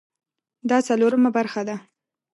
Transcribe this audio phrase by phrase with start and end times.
[0.69, 1.75] دا څلورمه برخه ده